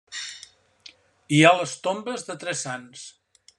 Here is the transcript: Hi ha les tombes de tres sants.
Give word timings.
Hi 1.39 1.43
ha 1.49 1.53
les 1.59 1.75
tombes 1.89 2.27
de 2.31 2.39
tres 2.45 2.67
sants. 2.69 3.07